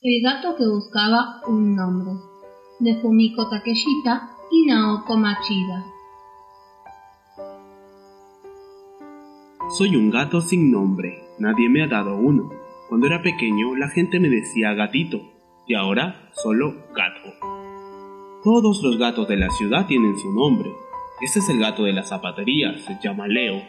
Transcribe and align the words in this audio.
El 0.00 0.22
gato 0.22 0.54
que 0.56 0.64
buscaba 0.64 1.40
un 1.48 1.74
nombre, 1.74 2.12
de 2.78 3.00
Fumiko 3.00 3.48
Takeshita 3.50 4.30
y 4.48 4.66
Naoko 4.66 5.16
Machida. 5.16 5.84
Soy 9.76 9.96
un 9.96 10.08
gato 10.10 10.40
sin 10.40 10.70
nombre, 10.70 11.24
nadie 11.40 11.68
me 11.68 11.82
ha 11.82 11.88
dado 11.88 12.14
uno. 12.14 12.48
Cuando 12.88 13.08
era 13.08 13.22
pequeño 13.22 13.74
la 13.74 13.88
gente 13.88 14.20
me 14.20 14.28
decía 14.28 14.72
gatito 14.72 15.20
y 15.66 15.74
ahora 15.74 16.30
solo 16.30 16.76
gato. 16.94 17.34
Todos 18.44 18.80
los 18.84 18.98
gatos 18.98 19.26
de 19.26 19.36
la 19.36 19.50
ciudad 19.50 19.88
tienen 19.88 20.16
su 20.16 20.32
nombre. 20.32 20.70
Este 21.20 21.40
es 21.40 21.48
el 21.48 21.58
gato 21.58 21.82
de 21.82 21.92
la 21.92 22.04
zapatería, 22.04 22.78
se 22.86 23.00
llama 23.02 23.26
Leo. 23.26 23.60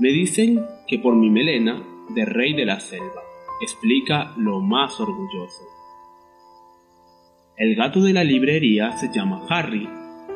Me 0.00 0.08
dicen 0.08 0.66
que 0.88 0.98
por 0.98 1.14
mi 1.14 1.30
melena, 1.30 1.80
de 2.08 2.24
rey 2.24 2.54
de 2.54 2.66
la 2.66 2.80
selva, 2.80 3.22
explica 3.60 4.32
lo 4.36 4.60
más 4.60 4.98
orgulloso. 5.00 5.64
El 7.56 7.76
gato 7.76 8.00
de 8.00 8.12
la 8.12 8.24
librería 8.24 8.92
se 8.92 9.12
llama 9.12 9.42
Harry. 9.48 9.88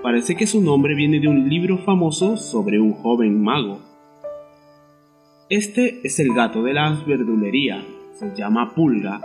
Parece 0.02 0.36
que 0.36 0.46
su 0.46 0.60
nombre 0.60 0.94
viene 0.94 1.20
de 1.20 1.28
un 1.28 1.48
libro 1.48 1.78
famoso 1.78 2.36
sobre 2.36 2.78
un 2.78 2.92
joven 2.92 3.42
mago. 3.42 3.80
Este 5.48 6.00
es 6.06 6.20
el 6.20 6.34
gato 6.34 6.62
de 6.62 6.74
la 6.74 6.90
verdulería, 7.06 7.82
se 8.12 8.34
llama 8.36 8.74
Pulga. 8.74 9.20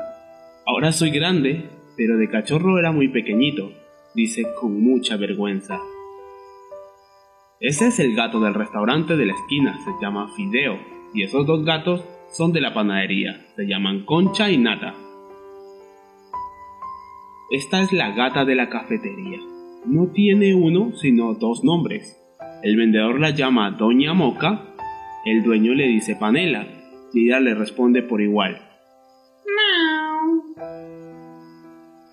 Ahora 0.65 0.91
soy 0.91 1.11
grande, 1.11 1.69
pero 1.97 2.17
de 2.17 2.29
cachorro 2.29 2.79
era 2.79 2.91
muy 2.91 3.09
pequeñito, 3.09 3.71
dice 4.15 4.45
con 4.59 4.81
mucha 4.81 5.17
vergüenza. 5.17 5.79
Ese 7.59 7.87
es 7.87 7.99
el 7.99 8.15
gato 8.15 8.39
del 8.39 8.53
restaurante 8.53 9.17
de 9.17 9.25
la 9.25 9.33
esquina, 9.33 9.77
se 9.83 9.91
llama 10.01 10.31
Fideo, 10.35 10.79
y 11.13 11.23
esos 11.23 11.45
dos 11.45 11.65
gatos 11.65 12.05
son 12.31 12.53
de 12.53 12.61
la 12.61 12.73
panadería, 12.73 13.45
se 13.55 13.65
llaman 13.65 14.05
Concha 14.05 14.49
y 14.49 14.57
Nata. 14.57 14.93
Esta 17.51 17.81
es 17.81 17.91
la 17.91 18.11
gata 18.11 18.45
de 18.45 18.55
la 18.55 18.69
cafetería. 18.69 19.39
No 19.85 20.11
tiene 20.11 20.53
uno, 20.53 20.91
sino 20.95 21.33
dos 21.33 21.63
nombres. 21.63 22.15
El 22.61 22.77
vendedor 22.77 23.19
la 23.19 23.31
llama 23.31 23.71
Doña 23.71 24.13
Moca, 24.13 24.75
el 25.25 25.43
dueño 25.43 25.73
le 25.73 25.87
dice 25.87 26.15
Panela, 26.15 26.67
y 27.13 27.25
ella 27.27 27.39
le 27.39 27.55
responde 27.55 28.03
por 28.03 28.21
igual. 28.21 28.61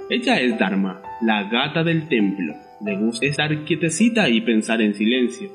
Ella 0.08 0.41
es 0.41 0.58
Dharma, 0.58 1.02
la 1.20 1.44
gata 1.50 1.82
del 1.82 2.08
templo. 2.08 2.54
Le 2.84 2.96
gusta 2.96 3.26
estar 3.26 3.64
quietecita 3.64 4.28
y 4.28 4.41
pensar 4.41 4.80
en 4.80 4.94
silencio. 4.94 5.50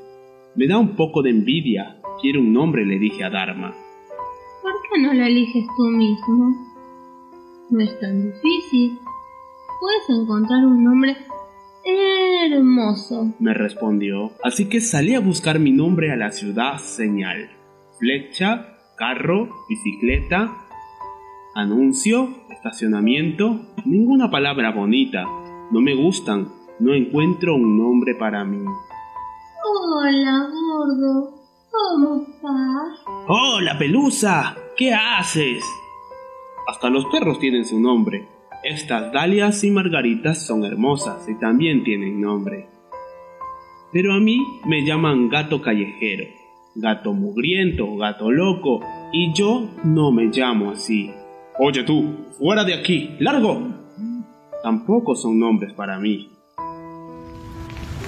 Me 0.56 0.68
da 0.68 0.78
un 0.78 0.96
poco 0.96 1.22
de 1.22 1.30
envidia. 1.30 1.98
Quiero 2.22 2.42
un 2.42 2.52
nombre, 2.52 2.86
le 2.86 3.00
dije 3.00 3.24
a 3.24 3.30
Dharma. 3.30 3.74
¿Por 4.72 4.82
qué 4.84 5.02
no 5.02 5.14
lo 5.14 5.26
eliges 5.26 5.66
tú 5.76 5.84
mismo? 5.84 6.56
No 7.70 7.84
es 7.84 8.00
tan 8.00 8.32
difícil. 8.32 9.00
Puedes 9.82 10.22
encontrar 10.22 10.66
un 10.66 10.84
nombre 10.84 11.18
hermoso, 11.84 13.34
me 13.40 13.54
respondió. 13.54 14.32
Así 14.44 14.70
que 14.70 14.80
salí 14.80 15.14
a 15.16 15.20
buscar 15.20 15.60
mi 15.60 15.72
nombre 15.72 16.12
a 16.12 16.16
la 16.16 16.32
ciudad 16.32 16.78
señal. 16.78 17.50
Flecha, 18.00 18.78
carro, 18.96 19.50
bicicleta, 19.68 20.56
anuncio, 21.54 22.30
estacionamiento, 22.50 23.74
ninguna 23.86 24.32
palabra 24.32 24.72
bonita. 24.72 25.26
No 25.72 25.82
me 25.82 25.96
gustan, 25.96 26.48
no 26.80 26.94
encuentro 26.94 27.56
un 27.56 27.78
nombre 27.78 28.16
para 28.16 28.46
mí. 28.46 28.64
Hola, 29.66 30.48
gordo. 30.50 31.42
¿Cómo 31.72 32.22
estás? 32.22 33.06
Hola, 33.28 33.78
pelusa. 33.78 34.61
¿Qué 34.78 34.94
haces? 34.94 35.64
Hasta 36.68 36.90
los 36.90 37.06
perros 37.08 37.40
tienen 37.40 37.66
su 37.66 37.80
nombre. 37.80 38.28
Estas 38.64 39.12
dalias 39.12 39.64
y 39.64 39.72
margaritas 39.72 40.46
son 40.46 40.64
hermosas 40.64 41.28
y 41.28 41.38
también 41.40 41.84
tienen 41.84 42.22
nombre. 42.22 42.70
Pero 43.92 44.14
a 44.14 44.20
mí 44.20 44.40
me 44.66 44.86
llaman 44.86 45.28
gato 45.28 45.62
callejero, 45.62 46.26
gato 46.76 47.12
mugriento, 47.12 47.98
gato 47.98 48.32
loco, 48.32 48.80
y 49.12 49.34
yo 49.34 49.70
no 49.84 50.12
me 50.12 50.28
llamo 50.28 50.72
así. 50.72 51.12
Oye 51.60 51.84
tú, 51.84 52.28
fuera 52.40 52.64
de 52.64 52.76
aquí, 52.76 53.16
largo. 53.20 53.62
Tampoco 54.64 55.16
son 55.16 55.38
nombres 55.38 55.74
para 55.74 56.00
mí. 56.00 56.30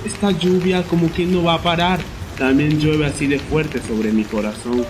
Esta 0.05 0.31
lluvia 0.31 0.83
como 0.83 1.11
que 1.11 1.25
no 1.25 1.43
va 1.43 1.55
a 1.55 1.61
parar. 1.61 1.99
También 2.37 2.79
llueve 2.79 3.05
así 3.05 3.27
de 3.27 3.39
fuerte 3.39 3.79
sobre 3.79 4.11
mi 4.11 4.23
corazón. 4.23 4.85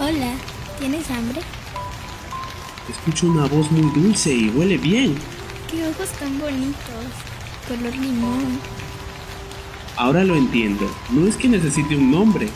Hola, 0.00 0.32
¿tienes 0.80 1.08
hambre? 1.08 1.40
Escucho 2.90 3.28
una 3.28 3.46
voz 3.46 3.70
muy 3.70 3.88
dulce 3.92 4.34
y 4.34 4.48
huele 4.48 4.76
bien. 4.76 5.14
¡Qué 5.70 5.86
ojos 5.86 6.08
tan 6.18 6.36
bonitos! 6.40 6.74
Color 7.68 7.96
limón. 7.96 8.58
Ahora 9.96 10.24
lo 10.24 10.34
entiendo. 10.34 10.90
No 11.10 11.28
es 11.28 11.36
que 11.36 11.48
necesite 11.48 11.96
un 11.96 12.10
nombre. 12.10 12.48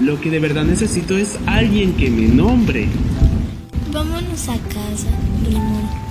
Lo 0.00 0.20
que 0.20 0.30
de 0.30 0.40
verdad 0.40 0.64
necesito 0.64 1.16
es 1.16 1.38
alguien 1.46 1.94
que 1.94 2.10
me 2.10 2.26
nombre. 2.26 2.88
Vámonos 3.92 4.48
a 4.48 4.58
casa, 4.58 5.16
limón. 5.48 6.03